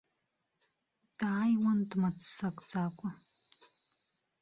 Дааиуан 1.17 1.79
дмыццакӡакәа. 1.89 3.09